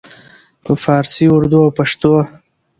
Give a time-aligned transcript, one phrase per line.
[0.63, 2.13] په پارسي، اردو او پښتو